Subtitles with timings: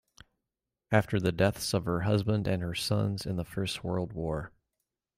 [0.91, 4.51] After the deaths of her husband and her sons in the First World War.